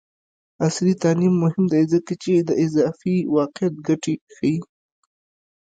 [0.65, 4.57] عصري تعلیم مهم دی ځکه چې د اضافي واقعیت ګټې ښيي.